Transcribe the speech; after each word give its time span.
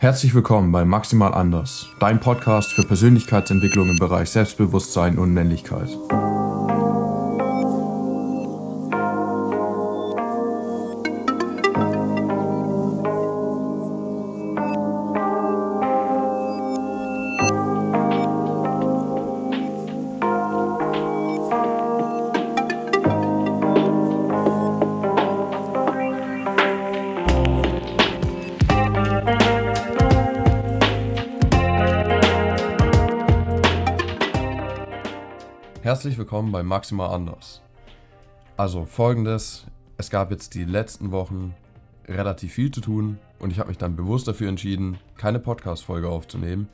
Herzlich 0.00 0.34
willkommen 0.34 0.72
bei 0.72 0.86
Maximal 0.86 1.34
Anders, 1.34 1.90
dein 1.98 2.20
Podcast 2.20 2.72
für 2.72 2.84
Persönlichkeitsentwicklung 2.84 3.90
im 3.90 3.98
Bereich 3.98 4.30
Selbstbewusstsein 4.30 5.18
und 5.18 5.34
Männlichkeit. 5.34 5.90
Herzlich 35.82 36.18
willkommen 36.18 36.52
bei 36.52 36.62
Maximal 36.62 37.08
Anders. 37.08 37.62
Also 38.58 38.84
folgendes, 38.84 39.64
es 39.96 40.10
gab 40.10 40.30
jetzt 40.30 40.52
die 40.52 40.64
letzten 40.64 41.10
Wochen 41.10 41.54
relativ 42.06 42.52
viel 42.52 42.70
zu 42.70 42.82
tun 42.82 43.18
und 43.38 43.50
ich 43.50 43.58
habe 43.58 43.70
mich 43.70 43.78
dann 43.78 43.96
bewusst 43.96 44.28
dafür 44.28 44.50
entschieden, 44.50 44.98
keine 45.16 45.38
Podcast-Folge 45.38 46.06
aufzunehmen. 46.06 46.68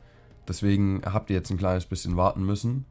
Deswegen 0.49 1.03
habt 1.05 1.31
ihr 1.31 1.37
jetzt 1.37 1.51
ein 1.51 1.57
kleines 1.57 1.87
bisschen 1.87 2.17
warten 2.17 2.45
müssen. 2.45 2.85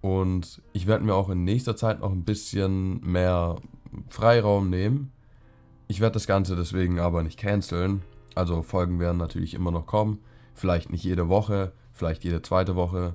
Und 0.00 0.62
ich 0.72 0.86
werde 0.86 1.04
mir 1.04 1.14
auch 1.14 1.28
in 1.28 1.44
nächster 1.44 1.76
Zeit 1.76 2.00
noch 2.00 2.10
ein 2.10 2.24
bisschen 2.24 3.00
mehr 3.04 3.56
Freiraum 4.08 4.70
nehmen. 4.70 5.12
Ich 5.88 6.00
werde 6.00 6.14
das 6.14 6.26
Ganze 6.26 6.56
deswegen 6.56 7.00
aber 7.00 7.22
nicht 7.22 7.38
canceln. 7.38 8.00
Also 8.34 8.62
Folgen 8.62 8.98
werden 8.98 9.18
natürlich 9.18 9.52
immer 9.52 9.72
noch 9.72 9.84
kommen. 9.84 10.20
Vielleicht 10.54 10.88
nicht 10.90 11.04
jede 11.04 11.28
Woche, 11.28 11.72
vielleicht 11.92 12.24
jede 12.24 12.40
zweite 12.40 12.76
Woche. 12.76 13.14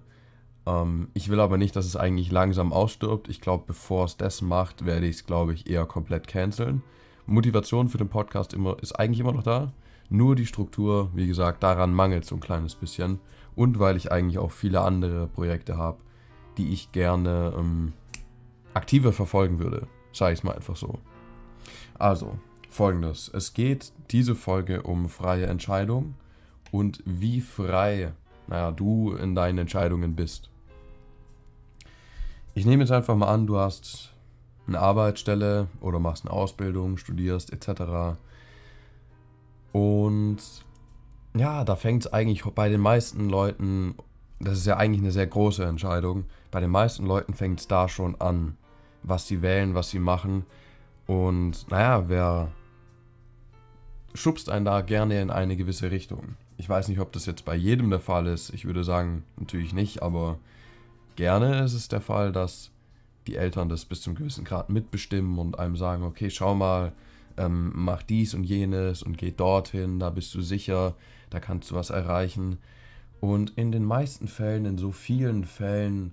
Ähm, 0.65 1.09
ich 1.13 1.29
will 1.29 1.39
aber 1.39 1.57
nicht, 1.57 1.75
dass 1.75 1.85
es 1.85 1.95
eigentlich 1.95 2.31
langsam 2.31 2.73
ausstirbt. 2.73 3.27
Ich 3.29 3.41
glaube, 3.41 3.65
bevor 3.67 4.05
es 4.05 4.17
das 4.17 4.41
macht, 4.41 4.85
werde 4.85 5.07
ich 5.07 5.17
es, 5.17 5.25
glaube 5.25 5.53
ich, 5.53 5.69
eher 5.69 5.85
komplett 5.85 6.27
canceln. 6.27 6.81
Motivation 7.25 7.89
für 7.89 7.97
den 7.97 8.09
Podcast 8.09 8.53
immer, 8.53 8.77
ist 8.81 8.93
eigentlich 8.93 9.19
immer 9.19 9.33
noch 9.33 9.43
da. 9.43 9.71
Nur 10.09 10.35
die 10.35 10.45
Struktur, 10.45 11.09
wie 11.13 11.27
gesagt, 11.27 11.63
daran 11.63 11.93
mangelt 11.93 12.25
so 12.25 12.35
ein 12.35 12.41
kleines 12.41 12.75
bisschen. 12.75 13.19
Und 13.55 13.79
weil 13.79 13.97
ich 13.97 14.11
eigentlich 14.11 14.39
auch 14.39 14.51
viele 14.51 14.81
andere 14.81 15.27
Projekte 15.27 15.77
habe, 15.77 15.99
die 16.57 16.73
ich 16.73 16.91
gerne 16.91 17.53
ähm, 17.57 17.93
aktiver 18.73 19.13
verfolgen 19.13 19.59
würde. 19.59 19.87
Sage 20.11 20.33
ich 20.33 20.39
es 20.39 20.43
mal 20.43 20.55
einfach 20.55 20.75
so. 20.75 20.99
Also, 21.97 22.37
folgendes. 22.69 23.29
Es 23.33 23.53
geht 23.53 23.93
diese 24.11 24.35
Folge 24.35 24.83
um 24.83 25.09
freie 25.09 25.45
Entscheidung 25.45 26.15
und 26.71 27.01
wie 27.05 27.41
frei, 27.41 28.13
naja, 28.47 28.71
du 28.71 29.13
in 29.13 29.35
deinen 29.35 29.59
Entscheidungen 29.59 30.15
bist. 30.15 30.49
Ich 32.55 32.65
nehme 32.65 32.83
jetzt 32.83 32.91
einfach 32.91 33.15
mal 33.15 33.27
an, 33.27 33.47
du 33.47 33.57
hast 33.57 34.13
eine 34.67 34.79
Arbeitsstelle 34.79 35.67
oder 35.81 35.99
machst 35.99 36.25
eine 36.25 36.33
Ausbildung, 36.33 36.97
studierst 36.97 37.51
etc. 37.51 38.17
Und 39.71 40.37
ja, 41.35 41.63
da 41.63 41.75
fängt 41.75 42.05
es 42.05 42.13
eigentlich 42.13 42.43
bei 42.43 42.69
den 42.69 42.79
meisten 42.79 43.27
Leuten, 43.29 43.95
das 44.39 44.59
ist 44.59 44.67
ja 44.67 44.77
eigentlich 44.77 45.01
eine 45.01 45.11
sehr 45.11 45.25
große 45.25 45.65
Entscheidung, 45.65 46.25
bei 46.51 46.59
den 46.59 46.69
meisten 46.69 47.07
Leuten 47.07 47.33
fängt 47.33 47.59
es 47.59 47.67
da 47.67 47.89
schon 47.89 48.21
an, 48.21 48.55
was 49.01 49.27
sie 49.27 49.41
wählen, 49.41 49.73
was 49.73 49.89
sie 49.89 49.99
machen. 49.99 50.45
Und 51.07 51.69
naja, 51.71 52.07
wer 52.07 52.51
schubst 54.13 54.51
einen 54.51 54.65
da 54.65 54.81
gerne 54.81 55.19
in 55.19 55.31
eine 55.31 55.57
gewisse 55.57 55.89
Richtung. 55.89 56.35
Ich 56.57 56.69
weiß 56.69 56.87
nicht, 56.87 56.99
ob 56.99 57.11
das 57.13 57.25
jetzt 57.25 57.45
bei 57.45 57.55
jedem 57.55 57.89
der 57.89 57.99
Fall 57.99 58.27
ist. 58.27 58.51
Ich 58.51 58.65
würde 58.65 58.83
sagen, 58.83 59.23
natürlich 59.37 59.73
nicht, 59.73 60.03
aber 60.03 60.37
Gerne 61.15 61.63
ist 61.63 61.73
es 61.73 61.87
der 61.87 62.01
Fall, 62.01 62.31
dass 62.31 62.71
die 63.27 63.35
Eltern 63.35 63.69
das 63.69 63.85
bis 63.85 64.01
zum 64.01 64.15
gewissen 64.15 64.43
Grad 64.43 64.69
mitbestimmen 64.69 65.37
und 65.37 65.59
einem 65.59 65.77
sagen, 65.77 66.03
okay, 66.03 66.29
schau 66.29 66.55
mal, 66.55 66.91
ähm, 67.37 67.71
mach 67.75 68.03
dies 68.03 68.33
und 68.33 68.43
jenes 68.43 69.03
und 69.03 69.17
geh 69.17 69.31
dorthin, 69.31 69.99
da 69.99 70.09
bist 70.09 70.33
du 70.35 70.41
sicher, 70.41 70.95
da 71.29 71.39
kannst 71.39 71.71
du 71.71 71.75
was 71.75 71.89
erreichen. 71.89 72.57
Und 73.21 73.51
in 73.55 73.71
den 73.71 73.85
meisten 73.85 74.27
Fällen, 74.27 74.65
in 74.65 74.77
so 74.77 74.91
vielen 74.91 75.45
Fällen, 75.45 76.11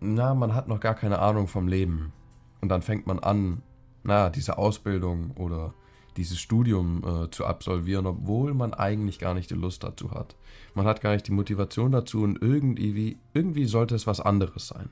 na, 0.00 0.34
man 0.34 0.54
hat 0.54 0.68
noch 0.68 0.80
gar 0.80 0.94
keine 0.94 1.20
Ahnung 1.20 1.46
vom 1.46 1.68
Leben. 1.68 2.12
Und 2.60 2.68
dann 2.68 2.82
fängt 2.82 3.06
man 3.06 3.18
an, 3.18 3.62
na, 4.02 4.30
diese 4.30 4.58
Ausbildung 4.58 5.30
oder 5.32 5.72
dieses 6.16 6.38
Studium 6.40 7.02
äh, 7.04 7.30
zu 7.30 7.44
absolvieren, 7.44 8.06
obwohl 8.06 8.54
man 8.54 8.74
eigentlich 8.74 9.18
gar 9.18 9.34
nicht 9.34 9.50
die 9.50 9.54
Lust 9.54 9.84
dazu 9.84 10.10
hat. 10.10 10.36
Man 10.74 10.86
hat 10.86 11.00
gar 11.00 11.12
nicht 11.12 11.26
die 11.26 11.32
Motivation 11.32 11.92
dazu 11.92 12.22
und 12.22 12.40
irgendwie, 12.40 13.18
irgendwie 13.34 13.66
sollte 13.66 13.94
es 13.94 14.06
was 14.06 14.20
anderes 14.20 14.68
sein. 14.68 14.88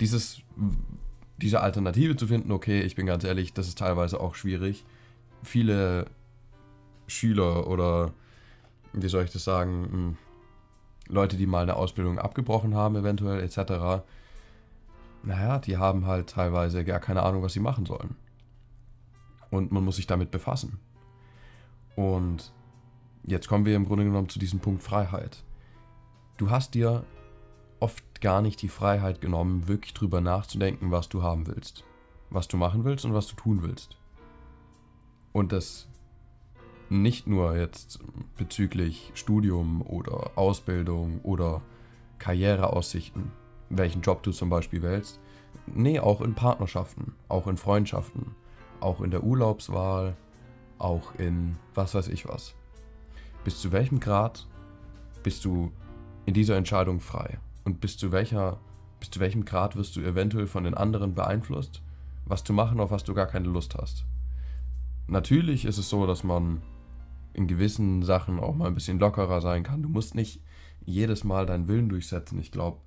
Dieses, 0.00 0.42
diese 1.38 1.60
Alternative 1.60 2.16
zu 2.16 2.26
finden, 2.26 2.52
okay, 2.52 2.82
ich 2.82 2.94
bin 2.94 3.06
ganz 3.06 3.24
ehrlich, 3.24 3.52
das 3.52 3.68
ist 3.68 3.78
teilweise 3.78 4.20
auch 4.20 4.34
schwierig. 4.34 4.84
Viele 5.42 6.06
Schüler 7.06 7.66
oder, 7.66 8.12
wie 8.92 9.08
soll 9.08 9.24
ich 9.24 9.32
das 9.32 9.44
sagen, 9.44 9.88
hm, 9.90 10.16
Leute, 11.08 11.36
die 11.36 11.46
mal 11.46 11.62
eine 11.62 11.76
Ausbildung 11.76 12.18
abgebrochen 12.18 12.74
haben, 12.74 12.96
eventuell, 12.96 13.40
etc., 13.42 14.02
naja, 15.24 15.58
die 15.58 15.76
haben 15.78 16.06
halt 16.06 16.30
teilweise 16.30 16.84
gar 16.84 17.00
keine 17.00 17.22
Ahnung, 17.22 17.42
was 17.42 17.52
sie 17.52 17.60
machen 17.60 17.86
sollen 17.86 18.14
und 19.50 19.72
man 19.72 19.84
muss 19.84 19.96
sich 19.96 20.06
damit 20.06 20.30
befassen. 20.30 20.78
Und 21.96 22.52
jetzt 23.24 23.48
kommen 23.48 23.64
wir 23.64 23.76
im 23.76 23.86
Grunde 23.86 24.04
genommen 24.04 24.28
zu 24.28 24.38
diesem 24.38 24.60
Punkt 24.60 24.82
Freiheit. 24.82 25.42
Du 26.36 26.50
hast 26.50 26.74
dir 26.74 27.04
oft 27.80 28.20
gar 28.20 28.42
nicht 28.42 28.62
die 28.62 28.68
Freiheit 28.68 29.20
genommen, 29.20 29.68
wirklich 29.68 29.94
drüber 29.94 30.20
nachzudenken, 30.20 30.90
was 30.90 31.08
du 31.08 31.22
haben 31.22 31.46
willst, 31.46 31.84
was 32.30 32.48
du 32.48 32.56
machen 32.56 32.84
willst 32.84 33.04
und 33.04 33.14
was 33.14 33.26
du 33.26 33.36
tun 33.36 33.62
willst. 33.62 33.96
Und 35.32 35.52
das 35.52 35.88
nicht 36.90 37.26
nur 37.26 37.56
jetzt 37.56 38.00
bezüglich 38.36 39.12
Studium 39.14 39.82
oder 39.82 40.32
Ausbildung 40.36 41.20
oder 41.22 41.62
Karriereaussichten, 42.18 43.30
welchen 43.68 44.00
Job 44.00 44.22
du 44.22 44.32
zum 44.32 44.48
Beispiel 44.48 44.82
wählst, 44.82 45.20
nee, 45.66 46.00
auch 46.00 46.20
in 46.20 46.34
Partnerschaften, 46.34 47.14
auch 47.28 47.46
in 47.46 47.56
Freundschaften, 47.56 48.34
auch 48.80 49.00
in 49.00 49.10
der 49.10 49.24
Urlaubswahl, 49.24 50.16
auch 50.78 51.14
in 51.16 51.56
was 51.74 51.94
weiß 51.94 52.08
ich 52.08 52.28
was. 52.28 52.54
Bis 53.44 53.60
zu 53.60 53.72
welchem 53.72 54.00
Grad 54.00 54.46
bist 55.22 55.44
du 55.44 55.72
in 56.26 56.34
dieser 56.34 56.56
Entscheidung 56.56 57.00
frei? 57.00 57.38
Und 57.64 57.80
bis 57.80 57.96
zu 57.96 58.12
welcher, 58.12 58.58
bis 59.00 59.10
zu 59.10 59.20
welchem 59.20 59.44
Grad 59.44 59.76
wirst 59.76 59.96
du 59.96 60.00
eventuell 60.00 60.46
von 60.46 60.64
den 60.64 60.74
anderen 60.74 61.14
beeinflusst, 61.14 61.82
was 62.24 62.44
zu 62.44 62.52
machen, 62.52 62.80
auf 62.80 62.90
was 62.90 63.04
du 63.04 63.14
gar 63.14 63.26
keine 63.26 63.48
Lust 63.48 63.74
hast? 63.74 64.04
Natürlich 65.06 65.64
ist 65.64 65.78
es 65.78 65.88
so, 65.88 66.06
dass 66.06 66.22
man 66.22 66.62
in 67.32 67.46
gewissen 67.46 68.02
Sachen 68.02 68.40
auch 68.40 68.54
mal 68.54 68.66
ein 68.66 68.74
bisschen 68.74 68.98
lockerer 68.98 69.40
sein 69.40 69.62
kann. 69.62 69.82
Du 69.82 69.88
musst 69.88 70.14
nicht 70.14 70.42
jedes 70.84 71.24
Mal 71.24 71.46
deinen 71.46 71.68
Willen 71.68 71.88
durchsetzen. 71.88 72.38
Ich 72.38 72.50
glaube, 72.50 72.78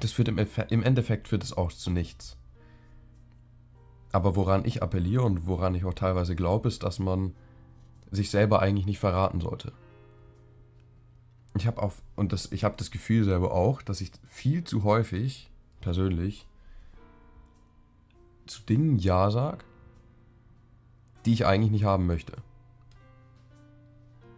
das 0.00 0.12
führt 0.12 0.28
im, 0.28 0.38
im 0.38 0.82
Endeffekt 0.82 1.28
führt 1.28 1.44
es 1.44 1.56
auch 1.56 1.70
zu 1.70 1.90
nichts. 1.90 2.39
Aber 4.12 4.36
woran 4.36 4.64
ich 4.64 4.82
appelliere 4.82 5.22
und 5.22 5.46
woran 5.46 5.74
ich 5.74 5.84
auch 5.84 5.94
teilweise 5.94 6.34
glaube, 6.34 6.68
ist, 6.68 6.82
dass 6.82 6.98
man 6.98 7.34
sich 8.10 8.30
selber 8.30 8.60
eigentlich 8.60 8.86
nicht 8.86 8.98
verraten 8.98 9.40
sollte. 9.40 9.72
Ich 11.56 11.66
habe 11.66 11.82
auf 11.82 12.02
und 12.16 12.32
das 12.32 12.50
ich 12.52 12.64
habe 12.64 12.76
das 12.76 12.90
Gefühl 12.90 13.24
selber 13.24 13.52
auch, 13.52 13.82
dass 13.82 14.00
ich 14.00 14.12
viel 14.28 14.64
zu 14.64 14.84
häufig 14.84 15.50
persönlich 15.80 16.46
zu 18.46 18.62
Dingen 18.62 18.98
ja 18.98 19.30
sag, 19.30 19.64
die 21.24 21.32
ich 21.32 21.46
eigentlich 21.46 21.70
nicht 21.70 21.84
haben 21.84 22.06
möchte. 22.06 22.32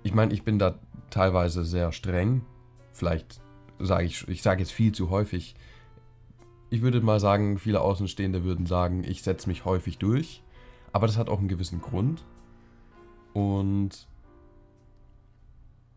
Ich 0.02 0.14
meine, 0.14 0.32
ich 0.34 0.42
bin 0.42 0.58
da 0.58 0.78
teilweise 1.10 1.64
sehr 1.64 1.92
streng. 1.92 2.44
Vielleicht 2.92 3.40
sage 3.78 4.04
ich, 4.04 4.26
ich 4.28 4.42
sage 4.42 4.60
jetzt 4.60 4.72
viel 4.72 4.92
zu 4.92 5.10
häufig 5.10 5.54
ich 6.72 6.80
würde 6.80 7.02
mal 7.02 7.20
sagen, 7.20 7.58
viele 7.58 7.82
Außenstehende 7.82 8.44
würden 8.44 8.64
sagen, 8.64 9.04
ich 9.04 9.22
setze 9.22 9.46
mich 9.46 9.66
häufig 9.66 9.98
durch. 9.98 10.42
Aber 10.90 11.06
das 11.06 11.18
hat 11.18 11.28
auch 11.28 11.38
einen 11.38 11.48
gewissen 11.48 11.82
Grund. 11.82 12.24
Und 13.34 14.08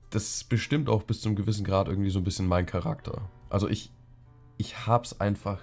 das 0.09 0.43
bestimmt 0.43 0.89
auch 0.89 1.03
bis 1.03 1.21
zum 1.21 1.37
gewissen 1.37 1.63
Grad 1.63 1.87
irgendwie 1.87 2.09
so 2.09 2.19
ein 2.19 2.25
bisschen 2.25 2.45
mein 2.45 2.65
Charakter. 2.65 3.29
Also 3.49 3.69
ich, 3.69 3.89
ich 4.57 4.85
hab's 4.85 5.21
einfach 5.21 5.61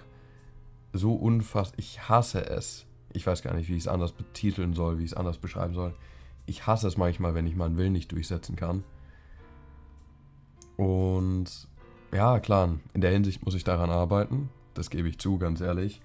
so 0.93 1.13
unfassbar, 1.13 1.77
ich 1.77 2.09
hasse 2.09 2.47
es. 2.47 2.87
Ich 3.11 3.27
weiß 3.27 3.43
gar 3.43 3.53
nicht, 3.53 3.69
wie 3.69 3.75
ich 3.75 3.83
es 3.83 3.87
anders 3.87 4.13
betiteln 4.13 4.73
soll, 4.73 4.97
wie 4.97 5.03
ich 5.03 5.11
es 5.11 5.17
anders 5.17 5.37
beschreiben 5.37 5.75
soll. 5.75 5.93
Ich 6.47 6.65
hasse 6.65 6.87
es 6.87 6.97
manchmal, 6.97 7.35
wenn 7.35 7.45
ich 7.45 7.55
meinen 7.55 7.77
Willen 7.77 7.93
nicht 7.93 8.11
durchsetzen 8.11 8.55
kann. 8.55 8.83
Und 10.75 11.67
ja, 12.11 12.39
klar, 12.39 12.79
in 12.95 13.01
der 13.01 13.11
Hinsicht 13.11 13.45
muss 13.45 13.53
ich 13.53 13.63
daran 13.63 13.91
arbeiten. 13.91 14.49
Das 14.73 14.89
gebe 14.89 15.07
ich 15.07 15.19
zu, 15.19 15.37
ganz 15.37 15.61
ehrlich. 15.61 16.01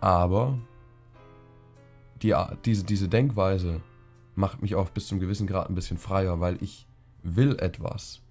Aber 0.00 0.58
die, 2.22 2.34
diese, 2.64 2.84
diese 2.84 3.08
Denkweise, 3.08 3.80
macht 4.34 4.62
mich 4.62 4.74
auch 4.74 4.90
bis 4.90 5.06
zum 5.06 5.20
gewissen 5.20 5.46
Grad 5.46 5.68
ein 5.68 5.74
bisschen 5.74 5.98
freier, 5.98 6.40
weil 6.40 6.62
ich 6.62 6.86
will 7.22 7.56
etwas. 7.58 8.22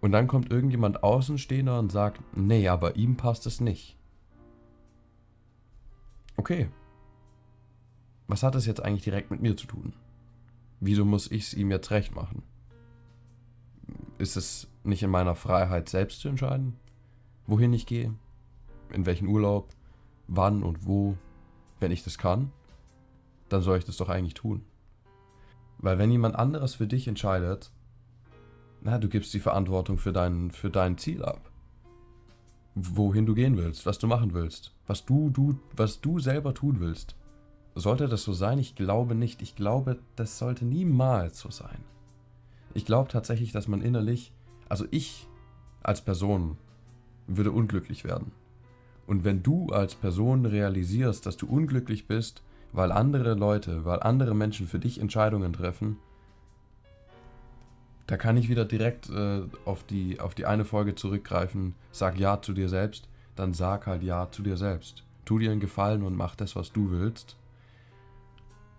Und 0.00 0.12
dann 0.12 0.26
kommt 0.26 0.50
irgendjemand 0.50 1.04
Außenstehender 1.04 1.78
und 1.78 1.92
sagt, 1.92 2.20
nee, 2.34 2.68
aber 2.68 2.96
ihm 2.96 3.16
passt 3.16 3.46
es 3.46 3.60
nicht. 3.60 3.96
Okay. 6.36 6.68
Was 8.26 8.42
hat 8.42 8.54
es 8.54 8.66
jetzt 8.66 8.82
eigentlich 8.82 9.04
direkt 9.04 9.30
mit 9.30 9.42
mir 9.42 9.56
zu 9.56 9.66
tun? 9.66 9.92
Wieso 10.80 11.04
muss 11.04 11.30
ich 11.30 11.44
es 11.44 11.54
ihm 11.54 11.70
jetzt 11.70 11.90
recht 11.90 12.14
machen? 12.14 12.42
Ist 14.18 14.36
es 14.36 14.66
nicht 14.82 15.02
in 15.02 15.10
meiner 15.10 15.36
Freiheit 15.36 15.88
selbst 15.88 16.20
zu 16.20 16.28
entscheiden, 16.28 16.76
wohin 17.46 17.72
ich 17.72 17.86
gehe, 17.86 18.14
in 18.92 19.06
welchen 19.06 19.28
Urlaub, 19.28 19.68
wann 20.28 20.62
und 20.62 20.86
wo, 20.86 21.16
wenn 21.80 21.92
ich 21.92 22.04
das 22.04 22.18
kann? 22.18 22.52
Dann 23.48 23.62
soll 23.62 23.78
ich 23.78 23.84
das 23.84 23.96
doch 23.96 24.08
eigentlich 24.08 24.34
tun. 24.34 24.64
Weil 25.78 25.98
wenn 25.98 26.10
jemand 26.10 26.36
anderes 26.36 26.76
für 26.76 26.86
dich 26.86 27.08
entscheidet, 27.08 27.72
na, 28.80 28.98
du 28.98 29.08
gibst 29.08 29.34
die 29.34 29.40
Verantwortung 29.40 29.98
für 29.98 30.12
dein, 30.12 30.50
für 30.50 30.70
dein 30.70 30.98
Ziel 30.98 31.24
ab. 31.24 31.50
Wohin 32.74 33.26
du 33.26 33.34
gehen 33.34 33.56
willst, 33.56 33.84
was 33.84 33.98
du 33.98 34.06
machen 34.06 34.32
willst, 34.32 34.74
was 34.86 35.04
du, 35.04 35.30
du, 35.30 35.58
was 35.76 36.00
du 36.00 36.18
selber 36.18 36.54
tun 36.54 36.80
willst. 36.80 37.14
Sollte 37.74 38.08
das 38.08 38.22
so 38.22 38.32
sein? 38.32 38.58
Ich 38.58 38.74
glaube 38.74 39.14
nicht. 39.14 39.42
Ich 39.42 39.56
glaube, 39.56 39.98
das 40.16 40.38
sollte 40.38 40.64
niemals 40.64 41.38
so 41.38 41.50
sein. 41.50 41.84
Ich 42.74 42.84
glaube 42.84 43.10
tatsächlich, 43.10 43.52
dass 43.52 43.68
man 43.68 43.82
innerlich, 43.82 44.32
also 44.68 44.86
ich 44.90 45.28
als 45.82 46.00
Person, 46.00 46.56
würde 47.36 47.52
unglücklich 47.52 48.04
werden. 48.04 48.32
Und 49.06 49.24
wenn 49.24 49.42
du 49.42 49.68
als 49.68 49.94
Person 49.94 50.46
realisierst, 50.46 51.26
dass 51.26 51.36
du 51.36 51.46
unglücklich 51.46 52.06
bist, 52.06 52.42
weil 52.72 52.92
andere 52.92 53.34
Leute, 53.34 53.84
weil 53.84 54.00
andere 54.00 54.34
Menschen 54.34 54.66
für 54.66 54.78
dich 54.78 55.00
Entscheidungen 55.00 55.52
treffen, 55.52 55.98
da 58.06 58.16
kann 58.16 58.36
ich 58.36 58.48
wieder 58.48 58.64
direkt 58.64 59.10
äh, 59.10 59.42
auf, 59.64 59.84
die, 59.84 60.20
auf 60.20 60.34
die 60.34 60.46
eine 60.46 60.64
Folge 60.64 60.94
zurückgreifen. 60.94 61.74
Sag 61.92 62.18
Ja 62.18 62.42
zu 62.42 62.52
dir 62.52 62.68
selbst, 62.68 63.08
dann 63.36 63.54
sag 63.54 63.86
halt 63.86 64.02
Ja 64.02 64.30
zu 64.30 64.42
dir 64.42 64.56
selbst. 64.56 65.04
Tu 65.24 65.38
dir 65.38 65.50
einen 65.50 65.60
Gefallen 65.60 66.02
und 66.02 66.16
mach 66.16 66.34
das, 66.34 66.56
was 66.56 66.72
du 66.72 66.90
willst. 66.90 67.36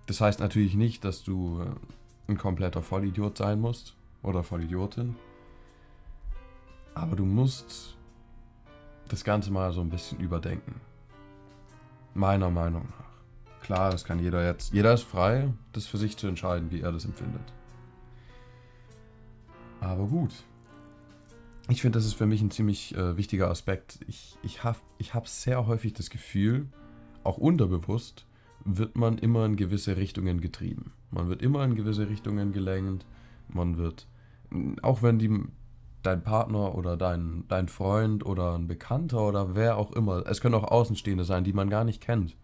Das 0.07 0.19
heißt 0.19 0.39
natürlich 0.39 0.75
nicht, 0.75 1.05
dass 1.05 1.23
du 1.23 1.61
äh, 1.61 2.31
ein 2.31 2.38
kompletter 2.38 2.81
Vollidiot 2.81 3.38
sein 3.38 3.59
musst 3.59 3.95
oder 4.21 4.44
Vollidiotin. 4.44 5.15
Aber 6.94 7.15
du 7.15 7.25
musst 7.25 7.97
das 9.09 9.23
Ganze 9.23 9.51
mal 9.51 9.71
so 9.73 9.81
ein 9.81 9.89
bisschen 9.89 10.19
überdenken. 10.19 10.81
Meiner 12.13 12.50
Meinung 12.50 12.85
nach. 12.85 13.63
Klar, 13.63 13.91
das 13.91 14.03
kann 14.03 14.19
jeder 14.19 14.45
jetzt. 14.45 14.73
Jeder 14.73 14.94
ist 14.94 15.03
frei, 15.03 15.53
das 15.71 15.85
für 15.85 15.97
sich 15.97 16.17
zu 16.17 16.27
entscheiden, 16.27 16.71
wie 16.71 16.81
er 16.81 16.91
das 16.91 17.05
empfindet. 17.05 17.53
Aber 19.79 20.05
gut. 20.05 20.33
Ich 21.69 21.81
finde, 21.81 21.97
das 21.97 22.05
ist 22.05 22.15
für 22.15 22.25
mich 22.25 22.41
ein 22.41 22.51
ziemlich 22.51 22.94
äh, 22.95 23.15
wichtiger 23.15 23.50
Aspekt. 23.50 24.00
Ich, 24.07 24.38
ich 24.44 24.63
habe 24.63 24.79
ich 24.97 25.13
hab 25.13 25.27
sehr 25.27 25.65
häufig 25.65 25.94
das 25.94 26.09
Gefühl, 26.09 26.67
auch 27.23 27.38
unterbewusst, 27.38 28.25
wird 28.65 28.97
man 28.97 29.17
immer 29.17 29.45
in 29.45 29.55
gewisse 29.55 29.97
Richtungen 29.97 30.41
getrieben. 30.41 30.94
Man 31.11 31.29
wird 31.29 31.41
immer 31.41 31.63
in 31.63 31.75
gewisse 31.75 32.09
Richtungen 32.09 32.51
gelenkt. 32.51 33.05
Man 33.47 33.77
wird, 33.77 34.07
auch 34.81 35.01
wenn 35.01 35.19
die, 35.19 35.41
dein 36.03 36.23
Partner 36.23 36.75
oder 36.75 36.97
dein, 36.97 37.45
dein 37.47 37.67
Freund 37.67 38.25
oder 38.25 38.55
ein 38.55 38.67
Bekannter 38.67 39.27
oder 39.27 39.55
wer 39.55 39.77
auch 39.77 39.91
immer, 39.94 40.27
es 40.27 40.41
können 40.41 40.55
auch 40.55 40.69
Außenstehende 40.69 41.23
sein, 41.23 41.44
die 41.44 41.53
man 41.53 41.69
gar 41.69 41.83
nicht 41.83 42.01
kennt. 42.01 42.35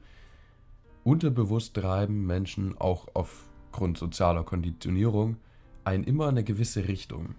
Unterbewusst 1.03 1.75
treiben 1.75 2.25
Menschen 2.25 2.77
auch 2.77 3.07
aufgrund 3.13 3.97
sozialer 3.97 4.43
Konditionierung 4.43 5.37
einen 5.83 6.03
immer 6.03 6.25
in 6.25 6.31
eine 6.31 6.43
gewisse 6.43 6.87
Richtung. 6.87 7.35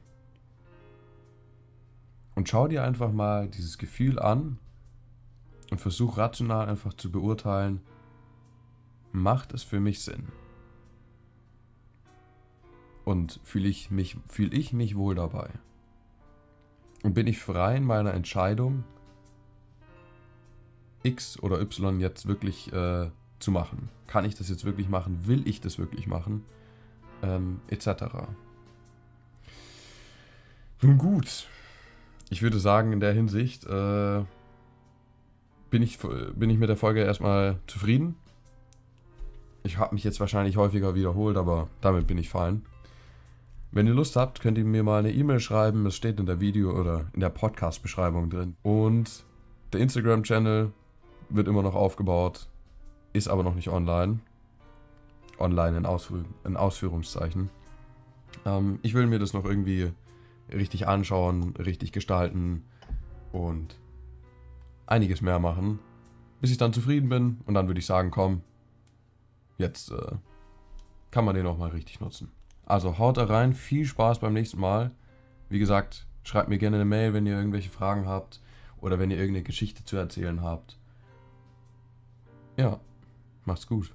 Und 2.34 2.48
schau 2.48 2.68
dir 2.68 2.84
einfach 2.84 3.12
mal 3.12 3.48
dieses 3.48 3.78
Gefühl 3.78 4.18
an 4.18 4.58
und 5.70 5.80
versuch 5.80 6.16
rational 6.16 6.68
einfach 6.68 6.94
zu 6.94 7.10
beurteilen, 7.10 7.80
macht 9.12 9.52
es 9.52 9.62
für 9.62 9.80
mich 9.80 10.00
Sinn? 10.00 10.28
Und 13.04 13.40
fühle 13.44 13.68
ich, 13.68 13.90
fühl 14.28 14.54
ich 14.54 14.72
mich 14.72 14.96
wohl 14.96 15.14
dabei? 15.14 15.50
Und 17.02 17.14
bin 17.14 17.26
ich 17.26 17.38
frei 17.38 17.76
in 17.76 17.84
meiner 17.84 18.12
Entscheidung, 18.14 18.84
X 21.02 21.38
oder 21.40 21.60
Y 21.60 21.98
jetzt 22.00 22.26
wirklich 22.26 22.72
äh, 22.72 23.10
zu 23.38 23.50
machen? 23.50 23.88
Kann 24.06 24.24
ich 24.24 24.34
das 24.34 24.48
jetzt 24.48 24.64
wirklich 24.64 24.88
machen? 24.88 25.26
Will 25.26 25.46
ich 25.48 25.60
das 25.60 25.78
wirklich 25.78 26.06
machen? 26.06 26.44
Ähm, 27.22 27.60
etc. 27.68 28.04
Nun 30.82 30.98
gut, 30.98 31.46
ich 32.30 32.42
würde 32.42 32.58
sagen, 32.58 32.92
in 32.92 33.00
der 33.00 33.12
Hinsicht 33.12 33.64
äh, 33.66 34.24
bin, 35.70 35.82
ich, 35.82 35.98
bin 35.98 36.48
ich 36.48 36.58
mit 36.58 36.68
der 36.68 36.76
Folge 36.76 37.00
erstmal 37.00 37.58
zufrieden. 37.66 38.16
Ich 39.62 39.78
habe 39.78 39.94
mich 39.94 40.04
jetzt 40.04 40.20
wahrscheinlich 40.20 40.56
häufiger 40.56 40.94
wiederholt, 40.94 41.36
aber 41.36 41.68
damit 41.80 42.06
bin 42.06 42.16
ich 42.18 42.30
fein. 42.30 42.62
Wenn 43.72 43.86
ihr 43.86 43.94
Lust 43.94 44.16
habt, 44.16 44.40
könnt 44.40 44.58
ihr 44.58 44.64
mir 44.64 44.82
mal 44.82 44.98
eine 44.98 45.12
E-Mail 45.12 45.38
schreiben. 45.38 45.86
Es 45.86 45.94
steht 45.94 46.18
in 46.18 46.26
der 46.26 46.40
Video- 46.40 46.72
oder 46.72 47.06
in 47.12 47.20
der 47.20 47.30
Podcast-Beschreibung 47.30 48.28
drin. 48.28 48.56
Und 48.62 49.24
der 49.72 49.78
Instagram-Channel 49.78 50.72
wird 51.28 51.46
immer 51.46 51.62
noch 51.62 51.76
aufgebaut, 51.76 52.48
ist 53.12 53.28
aber 53.28 53.44
noch 53.44 53.54
nicht 53.54 53.68
online. 53.68 54.18
Online 55.38 55.78
in, 55.78 55.86
Ausführ 55.86 56.24
in 56.44 56.56
Ausführungszeichen. 56.56 57.48
Ähm, 58.44 58.80
ich 58.82 58.94
will 58.94 59.06
mir 59.06 59.20
das 59.20 59.34
noch 59.34 59.44
irgendwie 59.44 59.92
richtig 60.52 60.88
anschauen, 60.88 61.54
richtig 61.56 61.92
gestalten 61.92 62.64
und 63.30 63.78
einiges 64.86 65.20
mehr 65.20 65.38
machen, 65.38 65.78
bis 66.40 66.50
ich 66.50 66.58
dann 66.58 66.72
zufrieden 66.72 67.08
bin. 67.08 67.38
Und 67.46 67.54
dann 67.54 67.68
würde 67.68 67.78
ich 67.78 67.86
sagen, 67.86 68.10
komm, 68.10 68.42
jetzt 69.58 69.92
äh, 69.92 70.16
kann 71.12 71.24
man 71.24 71.36
den 71.36 71.46
auch 71.46 71.56
mal 71.56 71.70
richtig 71.70 72.00
nutzen. 72.00 72.32
Also 72.70 72.98
haut 72.98 73.16
da 73.16 73.24
rein, 73.24 73.52
viel 73.52 73.84
Spaß 73.84 74.20
beim 74.20 74.32
nächsten 74.32 74.60
Mal. 74.60 74.92
Wie 75.48 75.58
gesagt, 75.58 76.06
schreibt 76.22 76.48
mir 76.48 76.58
gerne 76.58 76.76
eine 76.76 76.84
Mail, 76.84 77.12
wenn 77.12 77.26
ihr 77.26 77.36
irgendwelche 77.36 77.68
Fragen 77.68 78.06
habt 78.06 78.40
oder 78.80 79.00
wenn 79.00 79.10
ihr 79.10 79.16
irgendeine 79.16 79.42
Geschichte 79.42 79.84
zu 79.84 79.96
erzählen 79.96 80.40
habt. 80.40 80.78
Ja, 82.56 82.78
macht's 83.44 83.66
gut. 83.66 83.92